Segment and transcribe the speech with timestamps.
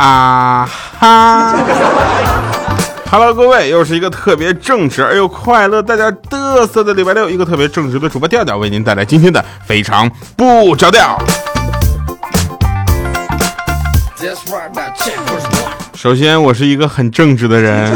[0.00, 0.66] 啊
[0.98, 1.54] 哈
[3.10, 11.22] ！Hello，各位，又是一个特别正直而又快乐、大家嘚瑟的礼拜六，一个特别正直的主播调调为您带来今天的非常不着调。
[15.94, 17.92] 首先，我是一个很正直的人。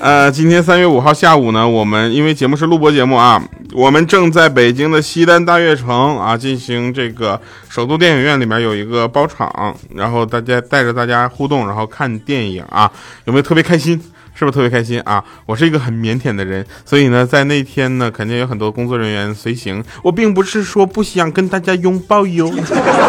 [0.00, 3.40] 呃，今天三月五号下午呢，我们因为节目是录播节目啊，
[3.74, 12.90] 我们正在北京的西单大悦城啊进行这个首都电影院里面有一个包场，然后大家带着大家互动，然后看电影啊，
[13.24, 14.00] 有没有特别开心？
[14.34, 15.22] 是不是特别开心啊？
[15.44, 19.84] 我是一个很腼腆的人，所以呢，在那天呢，肯定有很多工作人员随行。
[20.02, 22.50] 我并不是说不想跟大家拥抱哟。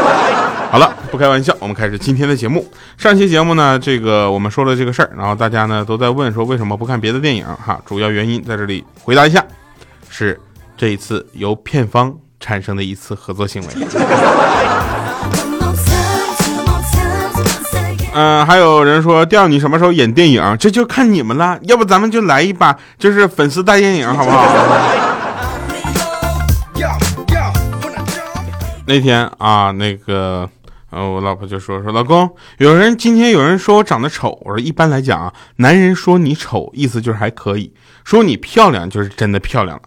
[0.69, 2.67] 好了，不开玩笑，我们开始今天的节目。
[2.97, 7.79] 上期节目呢，这个我们说了这个事儿，然后大家呢都在问说为什么不看别的电影哈？
[7.85, 9.43] 主要原因在这里回答一下，
[10.09, 10.37] 是
[10.83, 13.67] 这一次由片方产生的一次合作行为。
[18.13, 20.57] 嗯， 还有人说调你什么时候演电影？
[20.59, 21.57] 这就看你们了。
[21.61, 24.45] 要不咱们就来一把，就是粉丝大电影，好不好？
[28.85, 30.49] 那天啊，那个。
[30.89, 37.73] 呃，我老婆就说说老公，有人今天有人说我长得丑，我说一般来讲啊，男人说你丑，意思就是还可以
[38.03, 39.83] 说你漂亮，就是真的漂亮了，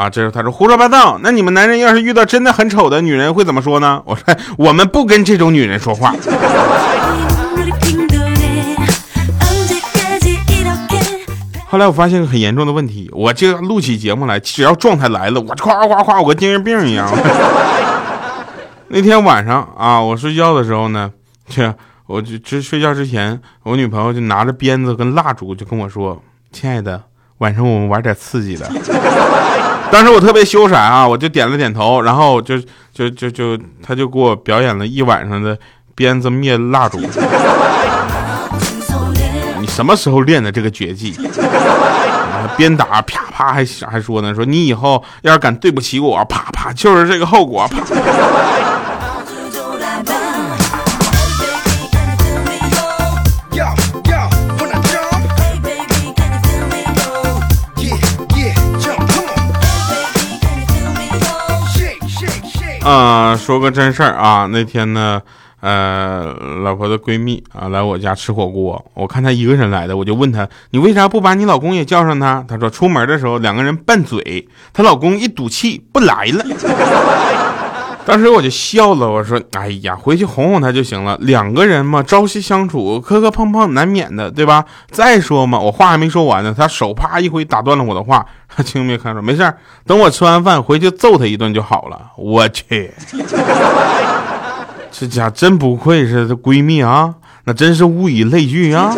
[0.00, 4.00] 啊，这时候他说胡说八道，那你们男人要是遇到真的很丑的女人会怎么说呢？
[4.06, 6.14] 我说我们不跟这种女人说话。
[11.66, 17.06] 后来我发现个很严重的问题，我这录起节目来，只要状态来了，我夸夸夸，我跟精神病一样。
[18.88, 21.10] 那天晚上啊，我睡觉的时候呢，
[21.46, 21.74] 这
[22.06, 27.02] 我就这睡觉之前，我女朋友就拿着鞭子跟蜡烛就跟我说：“亲爱的，
[27.36, 28.66] 晚上我们玩点刺激的。”
[29.92, 32.58] 当时我特别羞涩啊，我就点了点头，然后就
[32.92, 35.58] 就就就他就给我表演了一晚上的
[35.94, 36.98] 鞭子灭蜡烛。
[39.60, 41.14] 你什么时候练的这个绝技？
[42.56, 47.66] 鞭打啪啪还还说呢，说你以后要是敢对不起我，啪啪就是这个后果。
[47.68, 47.78] 啪。
[62.82, 65.20] 啊，说个真事儿啊，那天呢，
[65.60, 72.44] 呃，老婆的闺蜜啊来我家吃火锅，我看她一个人来的，我就问她，你为啥不把你老公也叫上她？
[72.48, 76.44] 她说出门的时候两个人拌嘴，她老公一赌气不来了。
[78.06, 84.64] 当时我就笑了，我说，哎呀，回去哄哄他就行了，两个人嘛，朝夕相处，磕磕碰碰难免的，对吧？
[84.90, 88.26] 再说嘛，我话还没说完呢，他手啪一挥打断了我的话。
[88.64, 89.54] 青没看着，没事
[89.86, 92.00] 等我吃完饭回去揍他一顿就好了。
[92.16, 92.92] 我去，
[94.90, 98.92] 这家真不愧是她闺蜜啊，那真是物以类聚啊。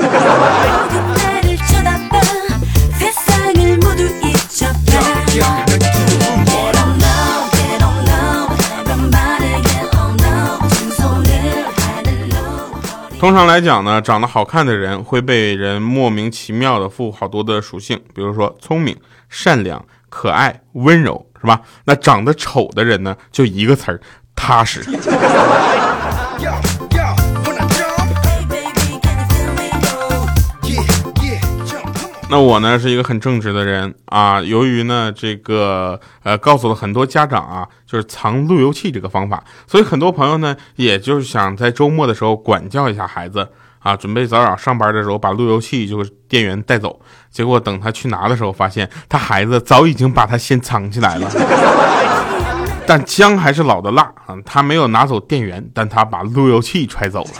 [13.22, 18.96] 通常来讲呢，长得好看的人会被人莫名其妙的赋好多的属性，比如说聪明、
[19.28, 21.60] 善良、可爱、温柔，是吧？
[21.84, 24.00] 那长得丑的人呢，就一个词儿，
[24.34, 24.82] 踏实。
[32.32, 43.46] 那我呢是一个很正直的人啊，由于呢这个呃告诉了很多家长啊，就是藏路由器这个方法，所以很多朋友呢也就是想在周末的时候管教一下孩子
[43.80, 46.98] 啊，准备早早上班的时候把路由器就是电源带走，
[47.30, 51.30] 结果等他去拿的时候，发现他孩子早已经把他先藏起来了，
[52.86, 57.30] 但姜还是老的辣啊，他没有拿走电源，但他把路由器揣走了。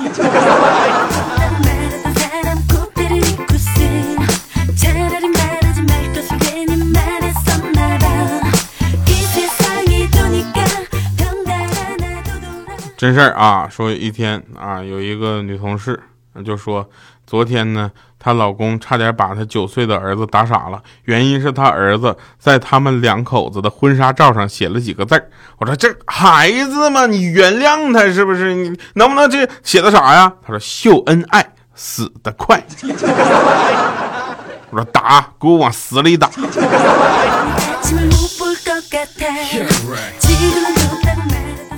[13.02, 16.00] 真事儿啊，说一天啊，有一个女同事
[16.46, 16.88] 就说，
[17.26, 25.28] 昨天呢，她老公差点把她九岁的儿子打傻了，原因是她儿子在他们两口子的婚纱照上写了几个字儿。
[25.58, 28.54] 我说这孩子嘛，你原谅他是不是？
[28.54, 30.32] 你能不能这写的啥呀？
[30.40, 31.44] 他说秀恩爱
[31.74, 32.64] 死得快。
[34.70, 36.30] 我说打，给我往死里打。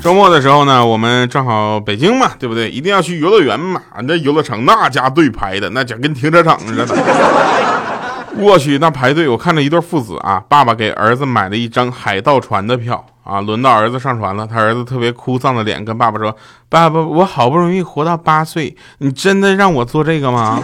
[0.04, 2.70] 周末的时候呢，我们正好北京嘛，对不对？
[2.70, 3.80] 一定要去游乐园嘛。
[4.02, 6.84] 那游乐场那家队排的，那家跟停车场似的。
[8.36, 16.36] 我去，那排队，我看着一对父子啊，爸爸给儿子买了一张海盗船的票啊，轮到儿子上船了，他儿子特别哭丧的脸跟爸爸说
[16.68, 20.60] ：“爸爸，我好不容易活到八岁，你真的让我做这个吗？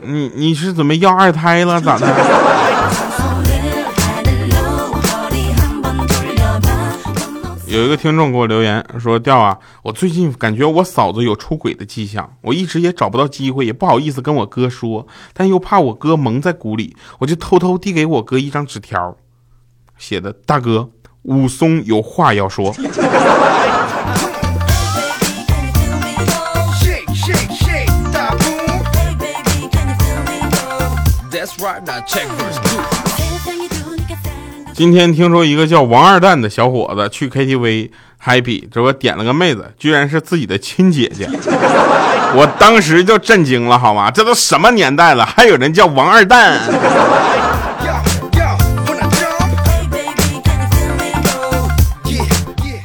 [0.00, 2.06] 你你是准备要二胎了咋的？”
[7.72, 19.16] 有一个听众给我留言说：“调啊，我最近感觉我嫂子有出轨的迹象，我一直也找不到机会，也不好意思跟我哥说，但又怕我哥蒙在鼓里，我就偷偷递给我哥一张纸条，
[19.96, 20.90] 写的大哥
[21.22, 22.74] 武松有话要说。”
[34.74, 37.90] 今天听说一个叫王二蛋的小伙子去 KTV
[38.24, 41.28] happy，这不点了个妹子，居然是自己的亲姐姐，
[42.34, 44.10] 我当时就震惊了，好吗？
[44.10, 46.58] 这都什么年代了，还有人叫王二蛋？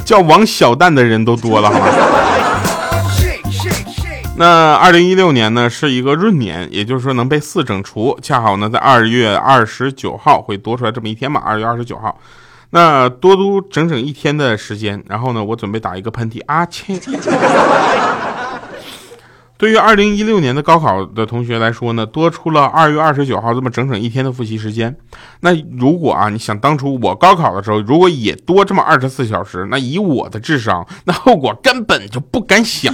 [0.03, 1.87] 叫王小蛋的人都多了，好吗？
[4.39, 11.41] 那二零一六年呢是一个闰年，也就是说能被四整除，恰好呢在二月二十九号会多出来这么一天嘛。
[11.43, 12.19] 二月二十九号，
[12.69, 16.99] 那多多整整一天的时间，然后呢我准备打一个喷嚏啊切。
[19.57, 24.95] 对于二零一六年的高考的同学来说呢，多出了二月二十九号这么整整一天的复习时间。
[25.39, 32.93] 那如果啊你想当初我高考的时候，如果也多这么二十四小时，那以我的智商， 那后果根本就不敢想。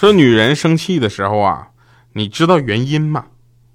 [0.00, 1.68] 说女人生气的时候啊，
[2.14, 3.26] 你知道原因吗？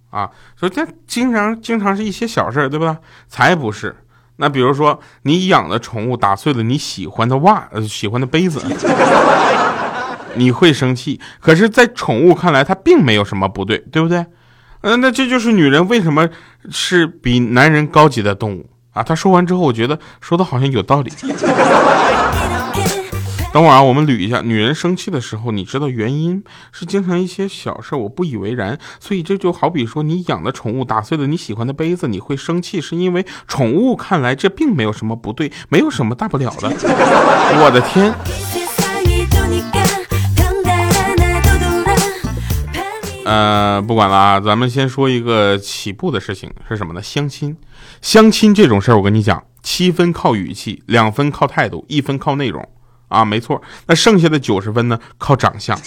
[0.09, 0.29] 啊，
[0.59, 2.97] 说这经常经常是一些小事儿对吧？
[3.27, 3.95] 才不是。
[4.37, 8.61] 那比如说你养的宠物打碎了你喜欢的袜呃喜欢的杯子，
[10.35, 11.19] 你会生气。
[11.41, 14.25] 可是，在宠物看来，它并没有什么不对，对不对？
[14.81, 16.29] 嗯，那这就是女人为什么
[16.71, 19.03] 是比男人高级的动物啊？
[19.03, 21.11] 他说完之后，我觉得说的好像有道理。
[23.51, 28.77] 等会儿啊，我们捋一下，女人生气的时候，你知道原因是经常一些小事，我不以为然。
[28.99, 36.69] 所以这就好比说，你养的宠物打碎了你喜欢的杯子，你会生气，是因为宠物看来这并没有什么不对，没有什么大不了的。
[36.69, 38.13] 我的天！
[43.25, 47.01] 呃，不管了啊，咱们先说一个起步的事情是什么呢？
[47.01, 47.57] 相亲，
[47.99, 52.63] 相亲这种事儿，我跟你讲，七分靠语气，两分靠态度，一分靠内容。
[53.09, 55.77] 啊，没错，那剩下的九十分呢，靠长相，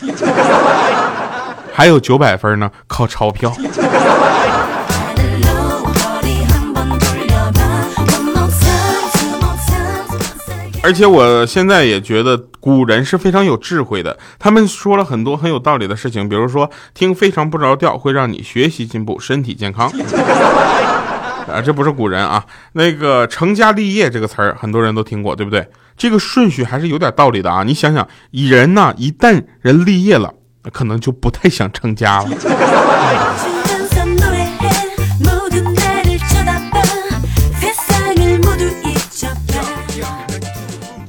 [1.73, 3.53] 还有九百分呢，靠钞票。
[10.85, 19.89] 而且我现在也觉得古人是非常有智慧的，他们说了很多很有道理的事情，比如说听非常不着调会让你学习进步，身体健康。
[21.53, 25.69] 啊，这不是古人啊，那个成家立业这个词儿，很多人都听过，对不对？
[25.97, 27.63] 这个顺序还是有点道理的啊！
[27.63, 30.33] 你想想，以人呢，一旦人立业了，
[30.73, 32.31] 可能就不太想成家了。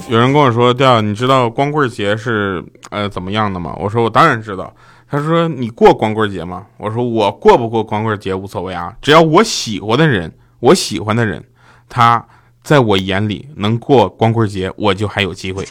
[0.10, 4.72] 有人跟我说：“调，你知道光棍节是呃怎么样的吗？”我说：“我当然知道。”
[5.10, 10.32] 他说：“你过光棍节吗？”我说：“我过不过光棍节无所谓啊，只要我喜欢的人，
[10.64, 11.44] 我喜欢的人，
[11.88, 12.26] 他。”
[12.64, 15.68] 在我眼里，能过光棍节，我就还有机会。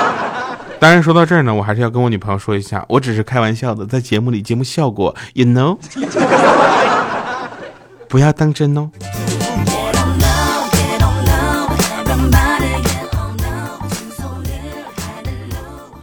[0.78, 5.78] 当然，说到这儿呢，我还是要跟我女朋友说一下，我只是开玩笑的，在节目里节目效果，you know，
[8.10, 8.90] 不要当真哦。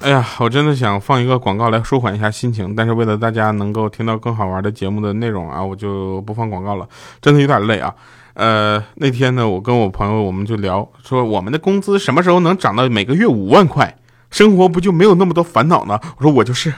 [0.03, 6.86] 哎呀，我真的想放一个广告来舒缓一下心情，但是为了大家能够听到更好玩的节目的内容啊，我就不放广告了，
[7.22, 7.95] 真的有点累啊。
[8.33, 13.95] 呃，那天呢，我跟我朋友我们就聊说，我们的工资什么时候能涨到每个月五万块，
[14.29, 15.98] 生活不就没有那么多烦恼呢？
[16.17, 16.74] 我说我就是，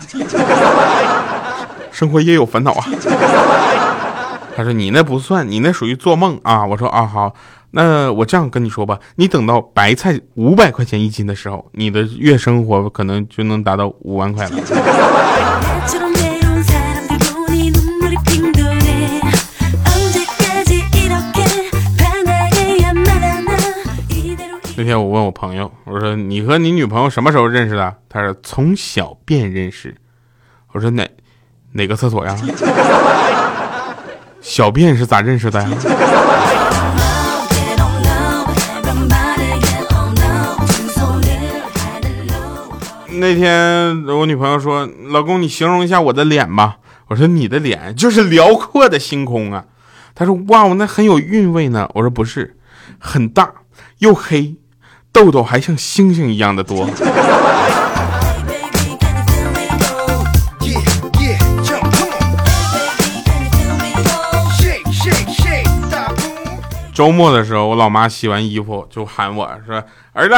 [1.90, 2.86] 生活也有烦恼啊。
[4.56, 6.64] 他说你那不算，你那属于做梦啊。
[6.64, 7.34] 我说啊好，
[7.78, 14.52] 那我这样跟你说吧，你等到白菜五百块钱一斤的时候，你的月生活可能就能达到五万块了。
[24.78, 27.94] 那天我问我朋友，我说你和你女朋友什么时候认识的？
[28.08, 29.94] 他说从小便认识。
[30.72, 31.06] 我说哪
[31.74, 32.38] 哪个厕所呀？
[34.40, 35.70] 小便是咋认识的呀？
[43.18, 49.66] 那天我女朋友说：“老公，你形容一下我的脸吧。”我说：“你的脸就是辽阔的星空啊。”
[50.14, 52.58] 她说：“哇，那很有韵味呢。”我说：“不是，
[53.00, 53.50] 很大
[54.00, 54.56] 又黑，
[55.12, 56.90] 痘痘还像星星一样的多。
[66.94, 70.36] ”周末的时候，我老妈洗完衣服就喊我说：“儿子，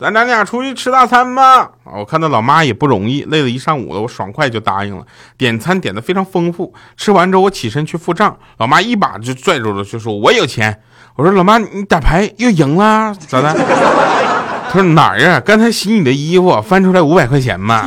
[0.00, 5.04] 咱咱俩出去吃大餐吧。”我看到老妈也不容易，累了一上午了，我爽快就答应了。
[5.36, 10.80] 点餐点的非常丰富，吃完之后我起身去付账，老妈一把就拽住了，就说：“我有钱。”
[11.16, 13.52] 我说：“老妈，你打牌又赢了，咋的？”
[14.72, 15.40] 他说：“哪儿啊？
[15.40, 17.86] 刚才洗你的衣服翻出来五百块钱嘛。”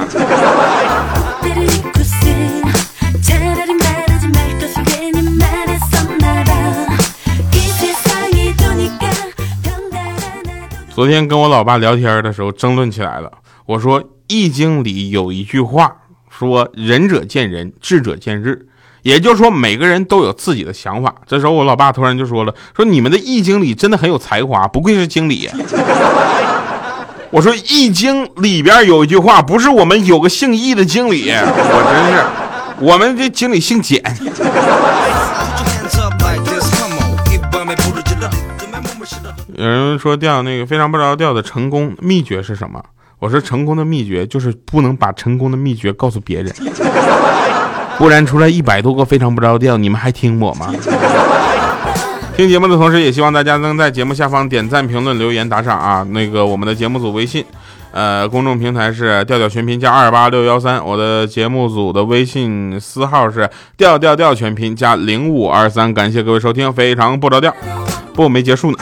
[10.95, 13.31] 昨天跟我老爸聊天的时候，争论起来了。
[13.65, 15.91] 我说《易经》里有一句话，
[16.29, 18.67] 说“仁者见仁，智者见智”，
[19.01, 21.15] 也就是说每个人都有自己的想法。
[21.25, 25.49] 这时候我老爸突然就说了：“说你们的《易经》里真的很有才华，不愧是经理。
[27.31, 33.99] ”我说《易经》里边有一句话，不是我们有个姓易的经理，我真是，我们这经理姓简。
[39.55, 42.83] 有人说调那个非常不着调的成功秘诀是什么？
[43.19, 46.53] 我说成功的秘诀就是不能把成功的秘诀告诉别人，
[47.97, 50.73] 不然出来一百多个非常不着调，你们还听我吗？
[52.35, 56.05] 听节目的同时，也希望大家能在节目下方点赞、评论、留言、打赏啊！
[56.09, 57.45] 那个我们的节目组微信，
[57.91, 65.93] 呃，公众平台是调调全拼加二八六幺三，我的节目组的微信私号是调调调全拼加零五二三。
[65.93, 67.53] 感谢各位收听，非常不着调。
[68.15, 68.77] 不，没结束呢。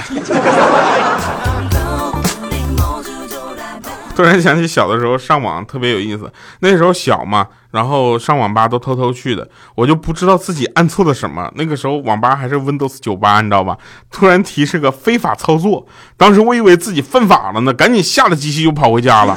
[4.15, 11.50] 突然想起小的时候上网特别有意思，那时候小嘛，然后上网吧都偷偷去的，我就不知道自己按错了什么。
[11.56, 13.77] 那个时候网吧还是 Windows 九八，你知道吧？
[14.12, 15.88] 突然提示个非法操作，
[16.18, 19.36] 当时我以为自己犯法了呢，赶紧下了机器就跑回家了，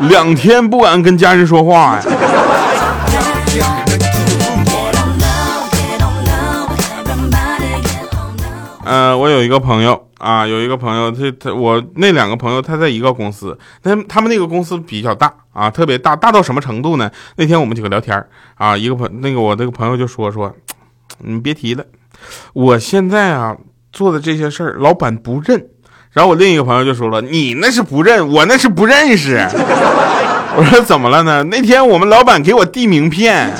[0.00, 2.02] 两天不敢跟家人说话呀。
[8.84, 17.10] 呃，我有一个朋友啊，有一个朋友，他他我那两个朋友他在一个公司，他他们那个公司比较大啊，特别大，大到什么程度呢？
[17.34, 18.24] 那天我们几个聊天
[18.54, 20.54] 啊，一个朋那个我那个朋友就说说，
[21.18, 21.84] 你别提了，
[22.52, 23.56] 我现在啊
[23.92, 25.66] 做的这些事儿，老板不认。
[26.12, 29.38] 然后我另一个朋友就说了，你那是不认，我那是不认识。
[30.54, 31.42] 我说怎么了呢？
[31.44, 33.50] 那天我们老板给我递名片。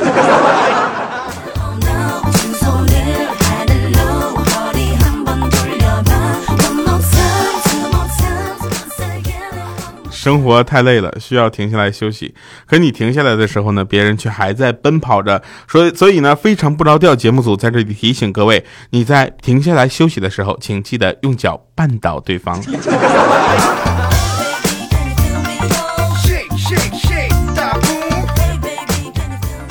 [10.23, 12.33] 生活太累了，需要停下来休息。
[12.64, 15.43] 可你停下来的时候呢，别人却还在奔跑着。
[15.67, 17.17] 所以，所以呢，非常不着调。
[17.17, 22.62] 节目组在这里提醒各位：你在停下来休息的时候，请记得用脚绊倒对方。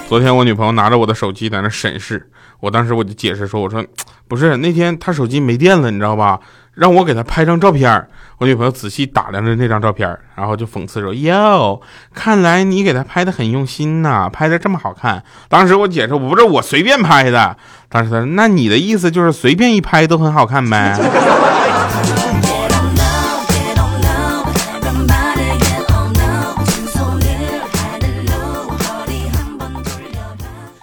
[0.10, 2.30] 昨天我女朋友拿着我的手机在那审视，
[2.60, 3.82] 我当时我就解释说：“我说
[4.28, 6.42] 不是，那天她手机没电了，你知道吧？
[6.74, 8.08] 让我给她拍张照片。”
[8.40, 11.80] 我女朋友仔细打量着那张照片，然后就讽刺说：“哟，
[12.14, 17.56] 看来你给她拍的很用心呐，拍的这么好看。”当时我解释：“不是我随便拍的。”
[17.88, 20.98] 当时她说：“那你的意思就是随便一拍都很好看呗？”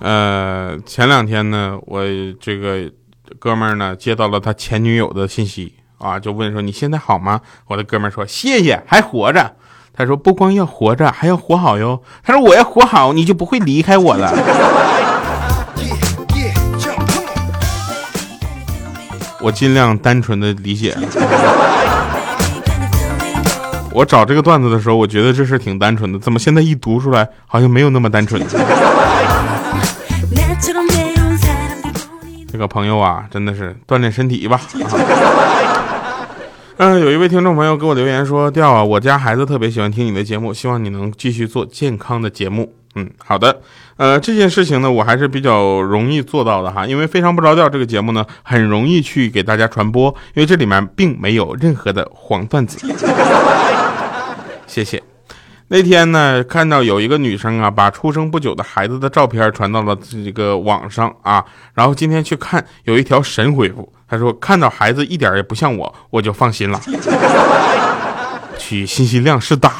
[0.00, 2.04] 呃，前两天呢，我
[2.40, 2.88] 这个
[3.38, 7.40] 哥们儿呢接到了他前女友的信息啊，就问说你现在好吗？
[7.66, 9.54] 我的哥们儿说谢谢，还活着。
[9.92, 12.02] 他说不光要活着，还要活好哟。
[12.22, 14.32] 他说我要活好，你就不会离开我了。
[19.42, 20.96] 我尽量单纯的理解。
[23.92, 28.40] 我找这个段子的时候，我觉得这事挺单纯的，怎么现在一读出来，好像没有那么单纯？
[32.58, 34.60] 这个朋友啊，真的是锻炼身体吧。
[36.78, 43.60] 嗯，有一位听众朋友给我留言说：“调啊，我家孩子特别喜欢听你的节目，希望你能继续做健康的节目。”嗯，好的。
[43.96, 52.92] 呃，这件事情呢，我还是比较容易做到的哈，因为非常不着调这个节目呢，很容易去给大家传播，因为这里面并没有任何的黄段子。
[54.66, 55.00] 谢谢。
[55.70, 61.44] 那天呢，看到有一个女生啊，把出生不久的孩子的照片传到了这个网上啊，
[61.74, 66.80] 然后今天去看，有一条神回复，他说看到孩子一点也不像我，我就放心了。
[68.56, 69.74] 去，信息量是大。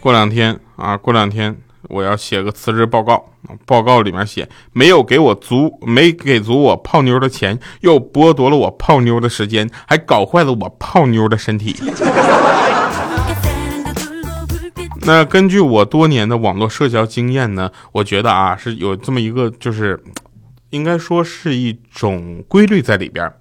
[0.00, 1.56] 过两天啊，过两天。
[1.88, 3.24] 我要写个辞职报告，
[3.64, 11.76] 报告里面写没有给我足，没给足我泡妞的钱，又剥夺了我泡妞的时间，还搞坏了我泡妞的身体。
[15.02, 20.02] 那根据我多年的网络社交经验呢，我觉得啊是有这么一个，就是
[20.70, 23.32] 应该说是一种规律在里边。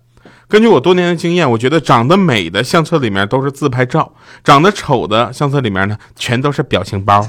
[0.47, 7.27] 根据我多年的经验，我觉得长得美的相册里面都是自拍照，长得丑的相册里面呢全都是表情包。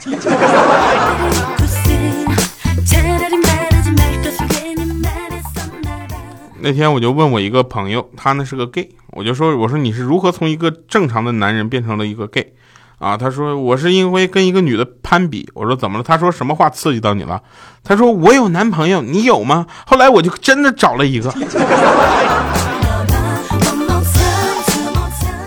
[6.61, 12.55] 那天我就问我一个朋友，他呢是个 gay，我就说我说你是如何从一个正常的男人变成了一个 gay？
[12.99, 15.47] 啊，他说我是因为跟一个女的攀比。
[15.53, 16.05] 我说怎么了？
[16.05, 17.43] 他说什么话刺激到你了？
[17.85, 19.67] 他说我有男朋友，你有吗？
[19.87, 21.31] 后来我就真的找了一个。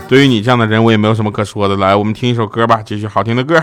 [0.08, 1.76] 对于你这样的人，我也没有什么可说的。
[1.78, 3.60] 来，我们听一首歌吧，继续好听的歌。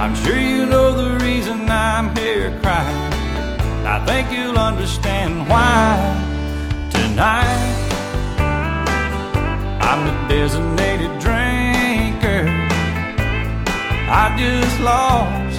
[0.00, 3.12] I'm sure you know the reason I'm here crying.
[3.86, 5.94] I think you'll understand why
[6.90, 7.76] tonight.
[9.82, 12.42] I'm the designated drinker.
[14.08, 15.58] I just lost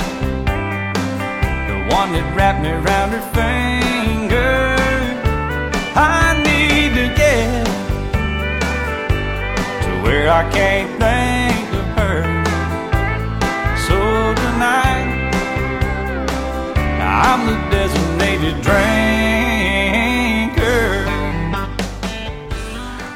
[1.70, 4.76] the one that wrapped me around her finger.
[5.96, 7.91] I need to get to
[10.12, 12.20] where I can't think of her.
[17.00, 18.82] I'm the designated drinker.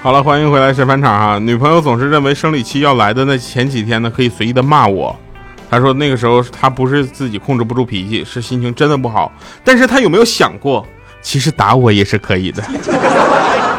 [0.01, 1.37] 好了，欢迎回来，是返场哈。
[1.37, 5.13] 女朋友总是认为生理期要来的那前几天呢，可以随意的骂我。
[5.69, 9.29] 她说那个时候她不是自己控制不住脾气，是心情真的不好。
[9.65, 10.87] 但是她有没有想过，
[11.21, 12.63] 其实打我也是可以的。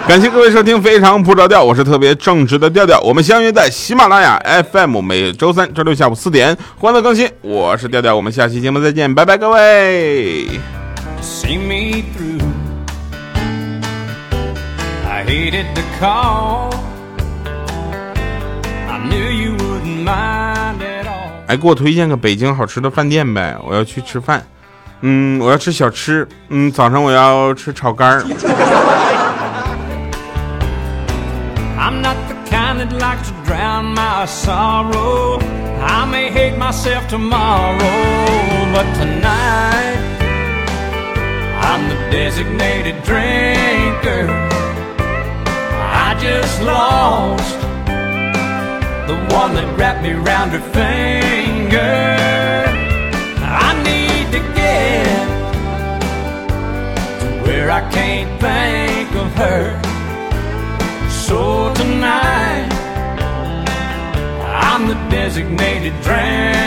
[0.07, 3.01] 感谢各位收听《非常不着调》，我是特别正直的调调。
[3.01, 4.41] 我们相约在喜马拉雅
[4.71, 7.29] FM，每周三、周六下午四点欢乐更新。
[7.41, 10.47] 我是调调，我们下期节目再见，拜拜，各位。
[15.09, 16.73] i hate it the call
[18.89, 24.47] i knew you would mind at all 哎，给我推荐个北京好吃的饭店呗，我要去吃饭。
[25.01, 26.27] 嗯，我要吃小吃。
[26.49, 28.25] 嗯，早上我要吃炒肝儿。
[34.25, 35.39] Sorrow.
[35.81, 37.79] I may hate myself tomorrow,
[38.73, 39.99] but tonight
[41.61, 44.27] I'm the designated drinker.
[46.05, 47.59] I just lost
[49.07, 52.05] the one that wrapped me around her finger.
[53.43, 55.27] I need to get
[57.21, 58.66] to where I can't think
[65.17, 66.66] designated drown.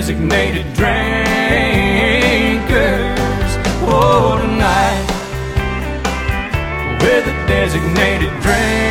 [0.00, 0.90] Designated drinkers.
[3.84, 5.06] Oh, tonight,
[7.02, 8.89] we're the designated drinkers.